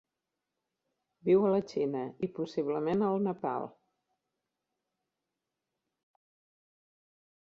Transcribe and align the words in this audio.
Viu 1.27 1.43
a 1.49 1.51
la 1.55 1.59
Xina 1.71 2.01
i, 2.27 2.29
possiblement, 2.37 3.03
al 3.09 3.21
Nepal. 3.27 3.69